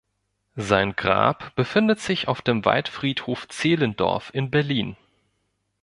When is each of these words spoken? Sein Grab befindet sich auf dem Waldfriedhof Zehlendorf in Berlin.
Sein 0.55 0.95
Grab 0.95 1.53
befindet 1.53 1.99
sich 1.99 2.27
auf 2.27 2.41
dem 2.41 2.65
Waldfriedhof 2.65 3.47
Zehlendorf 3.49 4.31
in 4.33 4.49
Berlin. 4.49 4.97